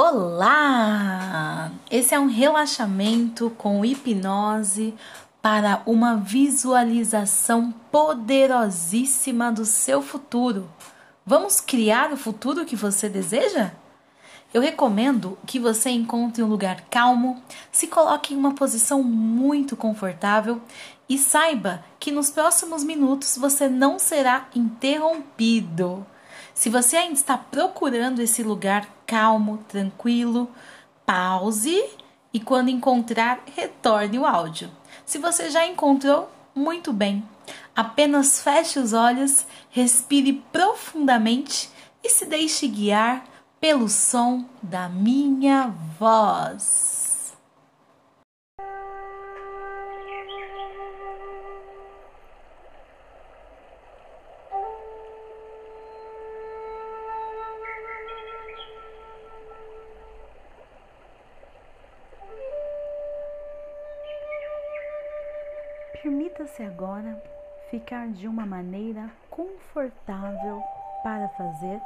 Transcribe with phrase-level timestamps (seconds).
[0.00, 1.72] Olá!
[1.90, 4.94] Esse é um relaxamento com hipnose
[5.42, 10.70] para uma visualização poderosíssima do seu futuro.
[11.26, 13.72] Vamos criar o futuro que você deseja?
[14.54, 17.42] Eu recomendo que você encontre um lugar calmo,
[17.72, 20.62] se coloque em uma posição muito confortável
[21.08, 26.06] e saiba que nos próximos minutos você não será interrompido.
[26.58, 30.50] Se você ainda está procurando esse lugar calmo, tranquilo,
[31.06, 31.88] pause
[32.34, 34.68] e quando encontrar, retorne o áudio.
[35.06, 37.22] Se você já encontrou, muito bem.
[37.76, 41.70] Apenas feche os olhos, respire profundamente
[42.02, 43.24] e se deixe guiar
[43.60, 46.97] pelo som da minha voz.
[66.58, 67.22] Permita-se agora
[67.70, 70.60] ficar de uma maneira confortável
[71.02, 71.80] para fazer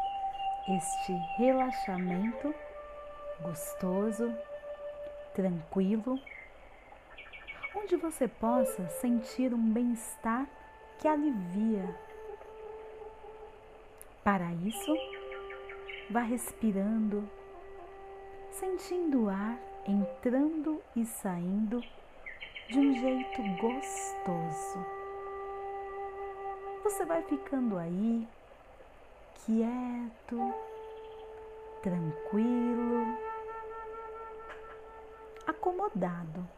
[0.69, 2.55] este relaxamento
[3.43, 4.35] gostoso,
[5.35, 6.19] tranquilo,
[7.77, 10.47] onde você possa sentir um bem-estar
[10.99, 11.95] que alivia.
[14.25, 14.97] Para isso,
[16.11, 17.29] vá respirando,
[18.51, 21.83] sentindo o ar entrando e saindo
[22.73, 24.87] de um jeito gostoso.
[26.83, 28.27] Você vai ficando aí,
[29.45, 30.55] quieto,
[31.83, 33.15] tranquilo,
[35.47, 36.49] acomodado.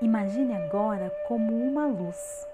[0.00, 2.48] Imagine agora como uma luz.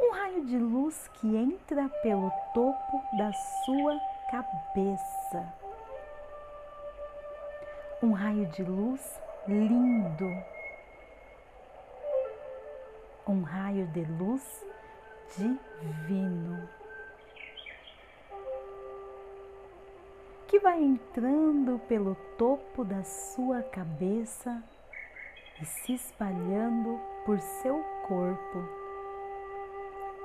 [0.00, 5.65] Um raio de luz que entra pelo topo da sua cabeça
[8.02, 9.00] um raio de luz
[9.48, 10.30] lindo,
[13.26, 14.64] um raio de luz
[15.36, 16.68] divino.
[20.46, 24.62] Que vai entrando pelo topo da sua cabeça
[25.60, 28.62] e se espalhando por seu corpo,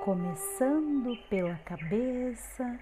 [0.04, 2.78] começando pela cabeça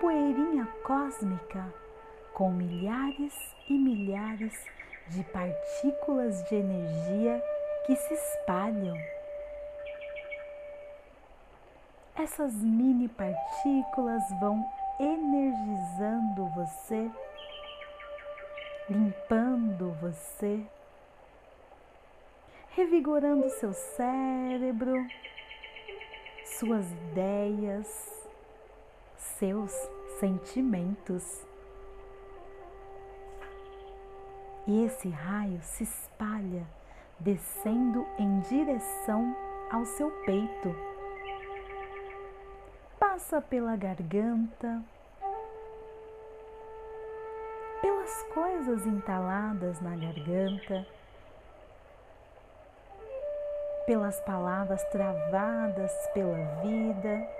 [0.00, 1.62] poeirinha cósmica
[2.32, 3.34] com milhares
[3.68, 4.54] e milhares
[5.08, 7.44] de partículas de energia
[7.84, 8.96] que se espalham.
[12.16, 14.64] Essas mini partículas vão
[14.98, 17.10] energizando você,
[18.88, 20.64] limpando você,
[22.70, 25.06] revigorando seu cérebro,
[26.44, 28.19] suas ideias,
[29.20, 29.72] seus
[30.18, 31.46] sentimentos.
[34.66, 36.66] E esse raio se espalha,
[37.18, 39.36] descendo em direção
[39.70, 40.74] ao seu peito.
[42.98, 44.82] Passa pela garganta,
[47.80, 50.86] pelas coisas entaladas na garganta,
[53.86, 57.39] pelas palavras travadas pela vida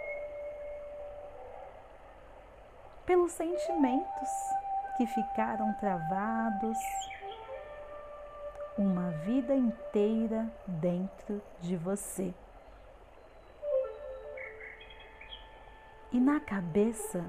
[3.10, 4.28] pelos sentimentos
[4.96, 6.78] que ficaram travados
[8.78, 12.32] uma vida inteira dentro de você.
[16.12, 17.24] E na cabeça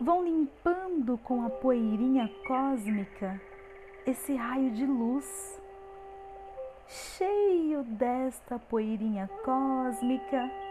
[0.00, 3.40] vão limpando com a poeirinha cósmica
[4.04, 5.62] esse raio de luz,
[6.88, 10.69] cheio desta poeirinha cósmica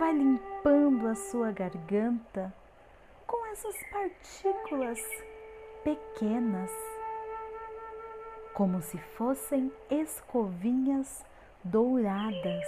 [0.00, 2.50] vai limpando a sua garganta
[3.26, 4.98] com essas partículas
[5.84, 6.70] pequenas,
[8.54, 11.22] como se fossem escovinhas
[11.62, 12.64] douradas.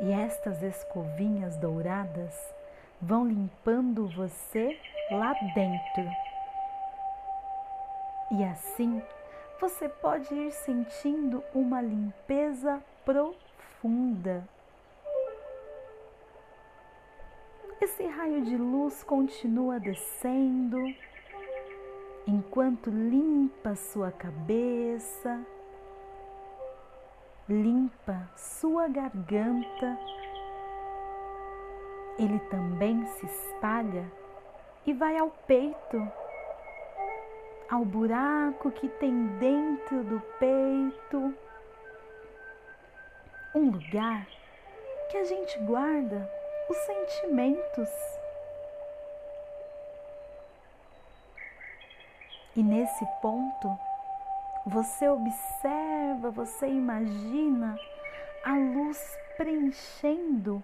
[0.00, 2.34] E estas escovinhas douradas
[3.02, 4.80] vão limpando você
[5.10, 6.10] lá dentro.
[8.30, 9.02] E assim
[9.60, 14.42] você pode ir sentindo uma limpeza profunda
[17.80, 20.76] Esse raio de luz continua descendo
[22.26, 25.40] enquanto limpa sua cabeça,
[27.48, 29.98] limpa sua garganta.
[32.18, 34.12] Ele também se espalha
[34.84, 36.06] e vai ao peito,
[37.70, 41.34] ao buraco que tem dentro do peito,
[43.54, 44.26] um lugar
[45.10, 46.39] que a gente guarda
[46.70, 47.88] os sentimentos.
[52.54, 53.76] E nesse ponto,
[54.64, 57.76] você observa, você imagina
[58.44, 60.62] a luz preenchendo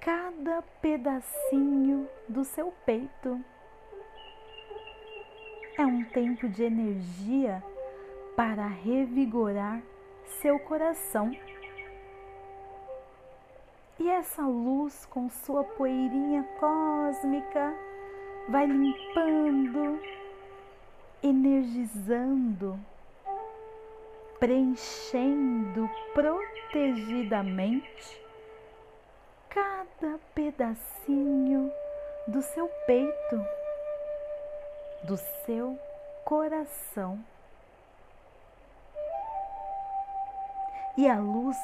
[0.00, 3.44] cada pedacinho do seu peito.
[5.76, 7.62] É um tempo de energia
[8.36, 9.82] para revigorar
[10.40, 11.32] seu coração.
[13.98, 17.74] E essa luz, com sua poeirinha cósmica,
[18.46, 19.98] vai limpando,
[21.22, 22.78] energizando,
[24.38, 28.20] preenchendo protegidamente
[29.48, 31.72] cada pedacinho
[32.28, 33.46] do seu peito,
[35.04, 35.74] do seu
[36.22, 37.18] coração.
[40.98, 41.56] E a luz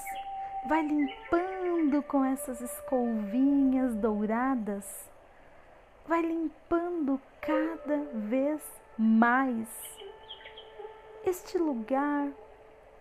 [0.66, 1.51] vai limpando
[2.00, 5.10] com essas escovinhas douradas,
[6.06, 8.62] vai limpando cada vez
[8.96, 9.68] mais
[11.24, 12.28] este lugar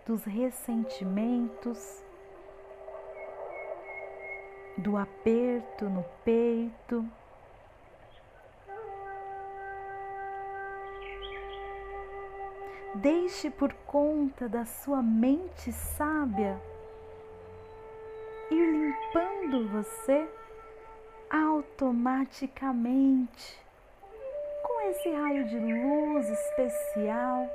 [0.05, 2.03] dos ressentimentos,
[4.77, 7.05] do aperto no peito.
[12.95, 16.59] Deixe por conta da sua mente sábia
[18.51, 20.29] ir limpando você
[21.29, 23.59] automaticamente
[24.63, 27.49] com esse raio de luz especial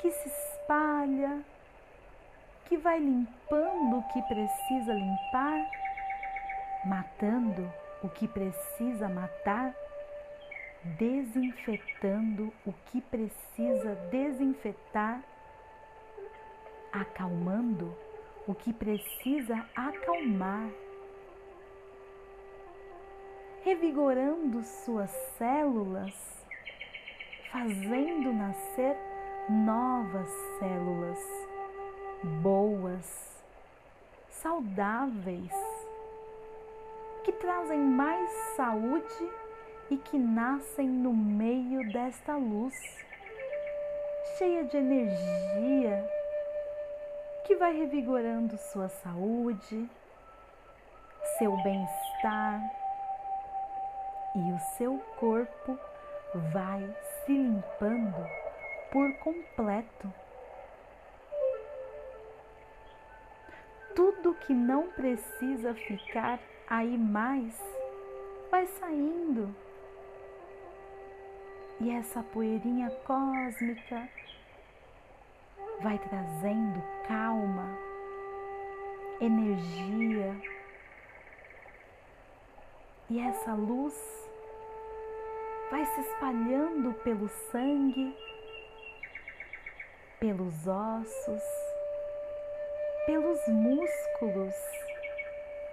[0.00, 1.40] que se espalha,
[2.66, 5.66] que vai limpando o que precisa limpar
[6.86, 7.68] matando
[8.02, 9.74] o que precisa matar,
[10.98, 15.20] desinfetando o que precisa desinfetar,
[16.92, 17.92] acalmando
[18.46, 20.70] o que precisa acalmar,
[23.62, 26.14] revigorando suas células,
[27.50, 28.96] fazendo nascer
[29.48, 30.28] novas
[30.58, 31.18] células
[32.42, 33.44] boas,
[34.28, 35.52] saudáveis
[37.24, 39.30] que trazem mais saúde
[39.90, 42.74] e que nascem no meio desta luz,
[44.38, 46.08] cheia de energia,
[47.46, 49.88] que vai revigorando sua saúde,
[51.38, 52.60] seu bem-estar
[54.34, 55.78] e o seu corpo
[56.52, 56.92] vai
[57.24, 58.28] se limpando
[58.90, 60.12] por completo.
[63.94, 67.56] Tudo que não precisa ficar aí mais
[68.50, 69.54] vai saindo.
[71.80, 74.08] E essa poeirinha cósmica
[75.80, 77.68] vai trazendo calma,
[79.20, 80.34] energia.
[83.08, 83.94] E essa luz
[85.70, 88.16] vai se espalhando pelo sangue,
[90.18, 91.42] pelos ossos,
[93.06, 94.54] pelos músculos,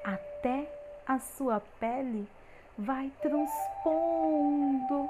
[0.04, 0.68] até
[1.08, 2.28] a sua pele
[2.78, 5.10] vai transpondo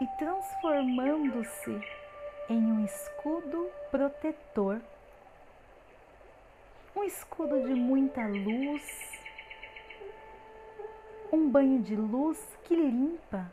[0.00, 2.03] e transformando-se
[2.48, 4.80] em um escudo protetor.
[6.94, 9.12] Um escudo de muita luz,
[11.32, 13.50] um banho de luz que limpa,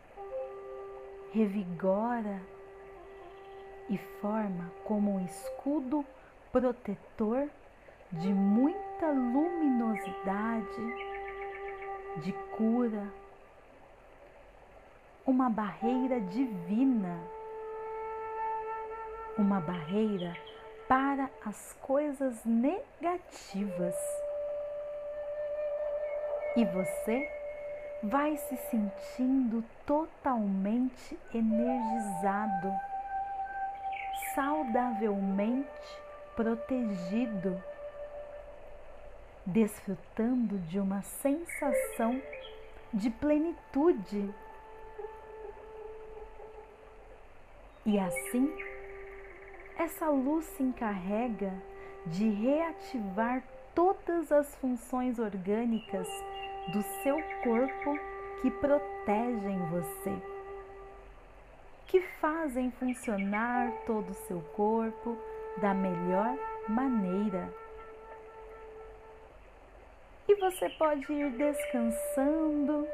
[1.32, 2.42] revigora
[3.90, 6.06] e forma como um escudo
[6.52, 7.50] protetor
[8.12, 10.96] de muita luminosidade
[12.18, 13.08] de cura,
[15.26, 17.18] uma barreira divina,
[19.38, 20.36] uma barreira
[20.88, 23.96] para as coisas negativas.
[26.56, 27.30] E você
[28.04, 32.74] vai se sentindo totalmente energizado,
[34.36, 35.70] saudavelmente
[36.36, 37.62] protegido
[39.46, 42.22] desfrutando de uma sensação
[42.94, 44.34] de plenitude.
[47.86, 48.54] E assim,
[49.82, 51.52] essa luz se encarrega
[52.06, 56.08] de reativar todas as funções orgânicas
[56.72, 58.00] do seu corpo
[58.42, 60.14] que protegem você,
[61.88, 65.18] que fazem funcionar todo o seu corpo
[65.58, 67.52] da melhor maneira.
[70.28, 72.88] E você pode ir descansando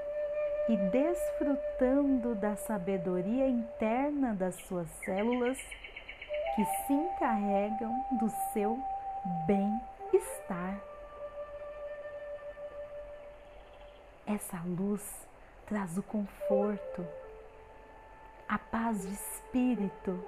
[0.69, 5.57] e desfrutando da sabedoria interna das suas células
[6.57, 8.79] que se encarregam do seu
[9.45, 9.87] bem-estar.
[10.13, 10.79] estar.
[14.25, 15.27] Essa luz
[15.65, 17.05] traz o conforto,
[18.47, 20.23] a paz de espírito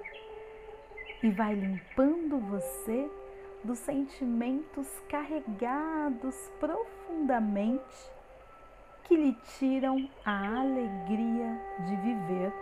[1.22, 3.10] e vai limpando você
[3.64, 8.10] dos sentimentos carregados profundamente
[9.04, 12.52] que lhe tiram a alegria de viver.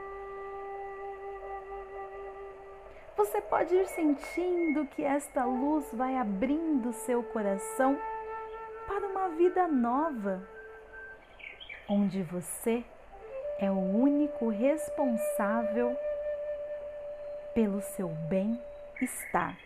[3.19, 7.99] Você pode ir sentindo que esta luz vai abrindo seu coração
[8.87, 10.41] para uma vida nova,
[11.89, 12.85] onde você
[13.59, 15.99] é o único responsável
[17.57, 19.59] pelo seu bem-estar.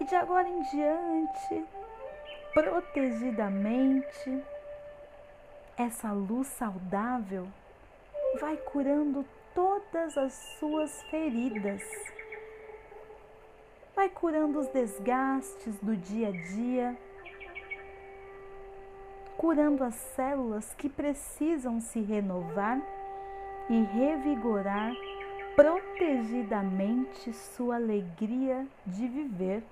[0.00, 1.66] E de agora em diante,
[2.54, 4.42] protegidamente,
[5.76, 7.46] essa luz saudável
[8.40, 9.22] vai curando
[9.58, 11.82] todas as suas feridas,
[13.92, 16.96] vai curando os desgastes do dia a dia,
[19.36, 22.80] curando as células que precisam se renovar
[23.68, 24.92] e revigorar
[25.56, 29.64] protegidamente sua alegria de viver.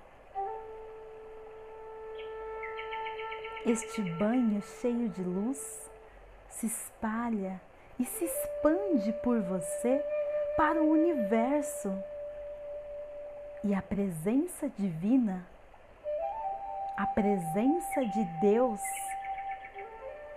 [3.65, 5.89] Este banho cheio de luz
[6.49, 7.61] se espalha
[7.99, 10.03] e se expande por você
[10.55, 11.91] para o universo.
[13.63, 15.45] E a presença divina,
[16.97, 18.81] a presença de Deus,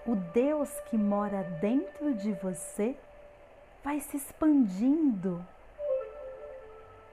[0.06, 2.96] o Deus que mora dentro de você,
[3.84, 5.44] vai se expandindo,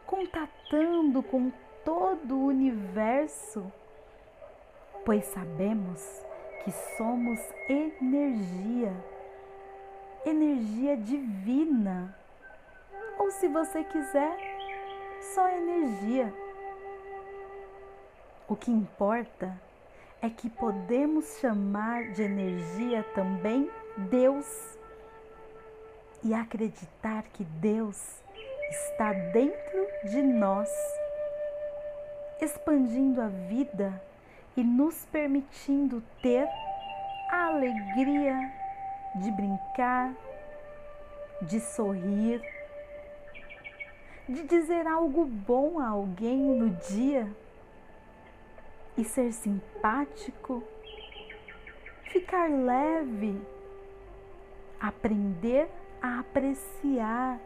[0.05, 1.51] contatando com
[1.83, 3.71] todo o universo
[5.07, 6.01] pois sabemos
[6.65, 7.39] que somos
[7.69, 8.93] energia,
[10.29, 12.13] energia divina,
[13.17, 14.37] ou se você quiser,
[15.33, 16.33] só energia.
[18.47, 19.59] O que importa
[20.21, 23.69] é que podemos chamar de energia também
[24.09, 24.77] Deus
[26.23, 28.21] e acreditar que Deus
[28.69, 30.69] está dentro de nós,
[32.41, 34.01] expandindo a vida
[34.55, 36.47] e nos permitindo ter
[37.31, 38.66] a alegria
[39.19, 40.13] de brincar,
[41.41, 42.41] de sorrir,
[44.27, 47.27] de dizer algo bom a alguém no dia
[48.97, 50.63] e ser simpático,
[52.03, 53.39] ficar leve,
[54.79, 55.69] aprender
[56.01, 57.39] a apreciar,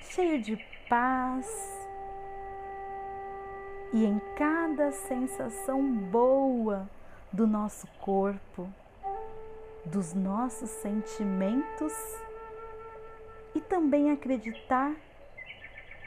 [0.00, 0.56] cheio de
[0.88, 1.78] paz.
[3.92, 6.88] E em cada sensação boa
[7.32, 8.72] do nosso corpo,
[9.84, 11.92] dos nossos sentimentos
[13.54, 14.94] e também acreditar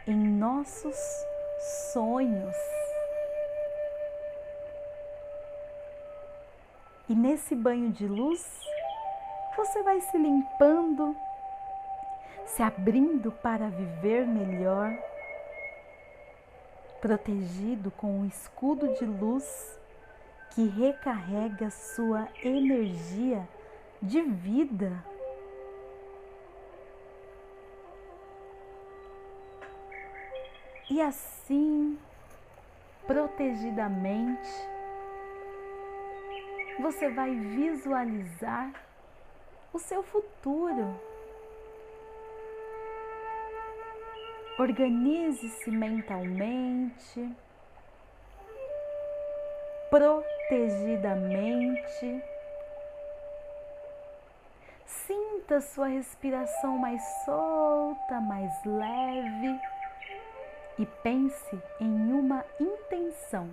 [0.07, 0.95] em nossos
[1.93, 2.55] sonhos.
[7.09, 8.45] E nesse banho de luz,
[9.55, 11.15] você vai se limpando,
[12.45, 14.91] se abrindo para viver melhor
[17.01, 19.77] protegido com um escudo de luz
[20.51, 23.45] que recarrega sua energia
[24.03, 25.03] de vida.
[30.89, 31.97] E assim,
[33.07, 34.49] protegidamente,
[36.79, 38.73] você vai visualizar
[39.73, 40.95] o seu futuro
[44.59, 47.35] Organize-se mentalmente,
[49.89, 52.32] protegidamente.
[55.05, 59.59] Sinta sua respiração mais solta, mais leve
[60.79, 63.49] e pense em uma intenção,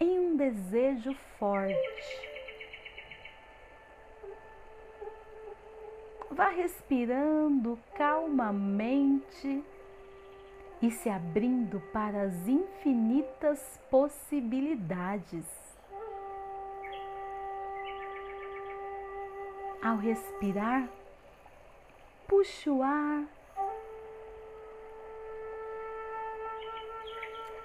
[0.00, 2.28] em um desejo forte.
[6.30, 9.64] Vá respirando calmamente
[10.80, 15.44] e se abrindo para as infinitas possibilidades.
[19.82, 20.88] Ao respirar,
[22.26, 23.24] puxe o ar,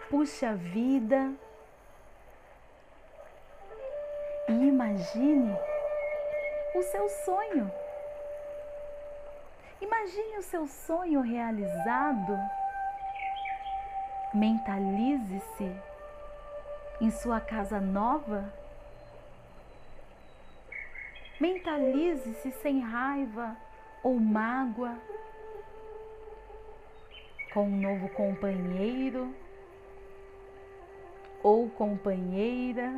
[0.10, 1.34] puxe a vida
[4.48, 5.58] e imagine
[6.76, 7.72] o seu sonho.
[9.82, 12.38] Imagine o seu sonho realizado.
[14.34, 15.76] Mentalize-se
[17.02, 18.63] em sua casa nova.
[21.44, 23.58] Mentalize-se sem raiva
[24.02, 24.98] ou mágoa,
[27.54, 29.36] com um novo companheiro
[31.44, 32.98] ou companheira,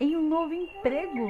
[0.00, 1.28] em um novo emprego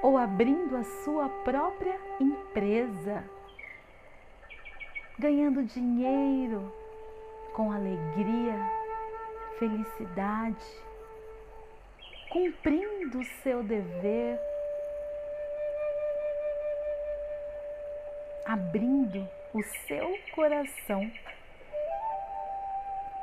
[0.00, 3.24] ou abrindo a sua própria empresa,
[5.18, 6.72] ganhando dinheiro
[7.52, 8.54] com alegria,
[9.58, 10.64] felicidade,
[12.32, 14.40] cumprindo o seu dever,
[18.46, 21.12] abrindo o seu coração.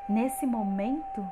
[0.08, 1.26] Nesse momento,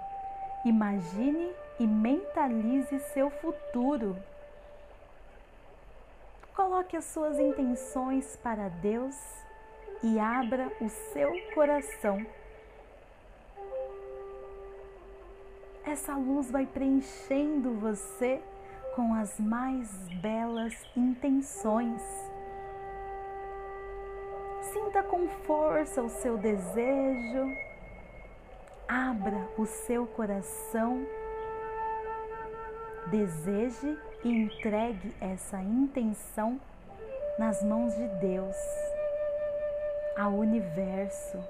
[0.66, 4.18] imagine e mentalize seu futuro.
[6.56, 9.16] Coloque as suas intenções para Deus
[10.02, 12.26] e abra o seu coração.
[15.88, 18.42] Essa luz vai preenchendo você
[18.94, 19.90] com as mais
[20.22, 22.02] belas intenções.
[24.74, 27.56] Sinta com força o seu desejo,
[28.86, 31.08] abra o seu coração,
[33.10, 36.60] deseje e entregue essa intenção
[37.40, 38.58] nas mãos de Deus,
[40.18, 41.42] ao universo.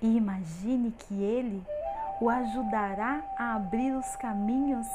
[0.00, 1.62] E imagine que Ele
[2.20, 4.86] o ajudará a abrir os caminhos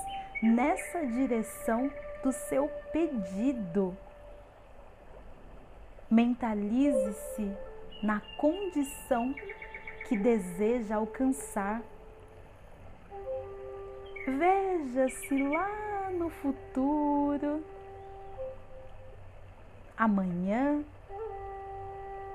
[0.41, 1.91] nessa direção
[2.23, 3.95] do seu pedido.
[6.09, 7.51] Mentalize-se
[8.01, 9.33] na condição
[10.07, 11.81] que deseja alcançar
[14.37, 17.63] Veja-se lá no futuro,
[19.97, 20.83] amanhã,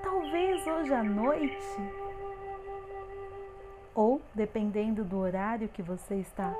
[0.02, 1.78] talvez hoje à noite,
[3.94, 6.54] ou dependendo do horário que você está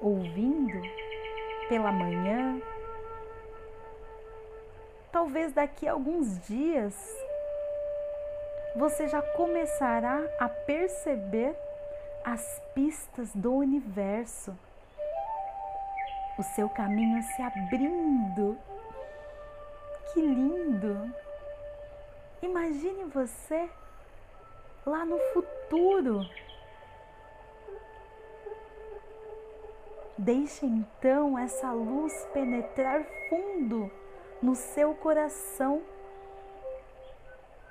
[0.00, 0.80] ouvindo,
[1.68, 2.60] pela manhã,
[5.10, 6.94] talvez daqui a alguns dias,
[8.76, 11.56] você já começará a perceber
[12.24, 14.56] as pistas do universo
[16.38, 18.58] o seu caminho se abrindo.
[20.12, 21.14] Que lindo!
[22.42, 23.70] Imagine você
[24.84, 26.28] lá no futuro.
[30.18, 33.90] Deixe então essa luz penetrar fundo
[34.42, 35.82] no seu coração.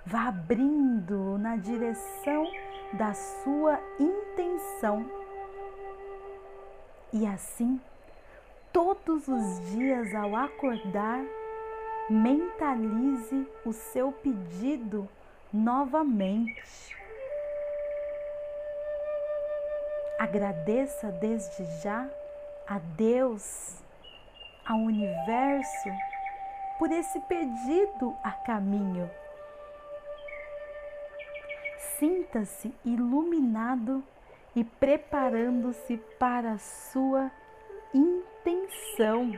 [0.06, 2.52] Vá abrindo na direção
[2.94, 5.06] da sua intenção.
[7.14, 7.80] E assim
[8.72, 11.24] todos os dias ao acordar,
[12.10, 15.08] mentalize o seu pedido
[15.52, 16.96] novamente.
[20.18, 22.10] Agradeça desde já
[22.72, 23.84] a Deus,
[24.66, 25.90] ao universo,
[26.80, 29.12] por esse pedido a caminho.
[32.00, 34.02] Sinta-se iluminado
[34.56, 37.30] e preparando-se para a sua
[37.94, 39.38] intenção.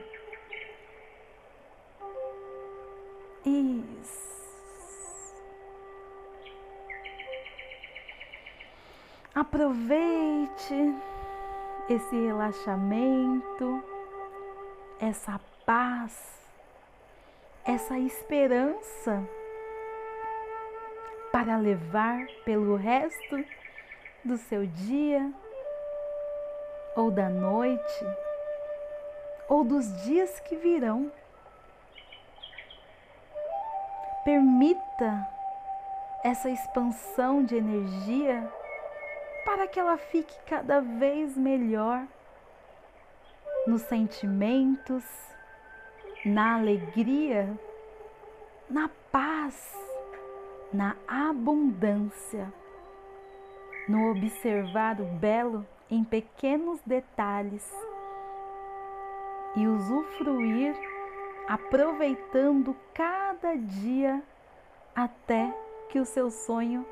[3.44, 4.24] Isso.
[9.34, 10.94] Aproveite
[11.90, 13.84] esse relaxamento,
[15.00, 16.48] essa paz,
[17.66, 19.24] essa esperança
[21.32, 23.44] para levar pelo resto
[24.24, 25.32] do seu dia
[26.96, 28.06] ou da noite
[29.50, 31.12] ou dos dias que virão.
[34.24, 35.28] Permita
[36.24, 38.50] essa expansão de energia
[39.46, 42.06] para que ela fique cada vez melhor
[43.68, 45.04] nos sentimentos,
[46.26, 47.58] na alegria,
[48.70, 49.78] na paz,
[50.72, 52.52] na abundância,
[53.88, 57.70] no observar o belo em pequenos detalhes
[59.56, 60.76] e usufruir,
[61.48, 64.24] aproveitando cada dia
[64.96, 65.54] até
[65.90, 66.86] que o seu sonho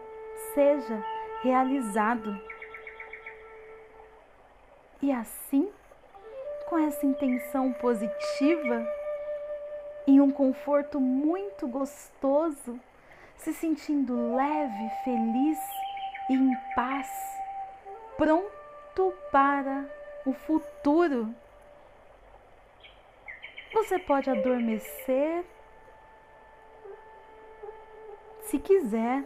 [0.53, 1.03] seja
[1.41, 2.39] realizado.
[5.01, 5.71] E assim,
[6.67, 8.85] com essa intenção positiva
[10.07, 12.79] e um conforto muito gostoso,
[13.37, 15.57] se sentindo leve, feliz
[16.29, 17.09] e em paz,
[18.17, 19.85] pronto para
[20.25, 21.33] o futuro
[23.73, 25.43] você pode adormecer
[28.41, 29.23] se quiser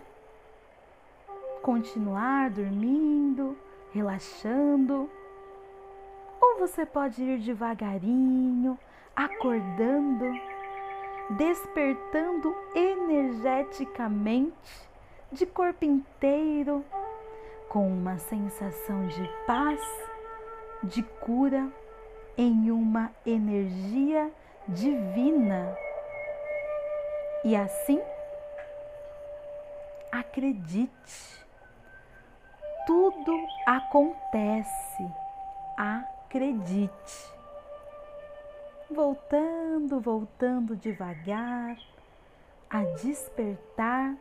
[1.66, 3.58] continuar dormindo,
[3.92, 5.10] relaxando,
[6.40, 8.78] ou você pode ir devagarinho,
[9.16, 10.26] acordando
[11.32, 14.54] despertando energeticamente
[15.32, 16.86] de corpo inteiro,
[17.68, 19.82] com uma sensação de paz,
[20.84, 21.68] de cura,
[22.38, 24.30] em uma energia
[24.68, 25.76] divina.
[27.44, 28.00] E assim,
[30.12, 31.45] acredite,
[32.86, 35.12] tudo acontece,
[35.76, 37.34] acredite.
[38.90, 41.78] Voltando, voltando devagar
[42.70, 44.16] a despertar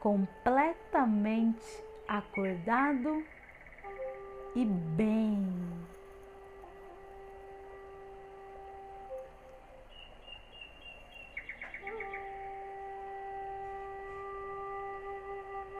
[0.00, 3.22] completamente acordado
[4.54, 5.46] e bem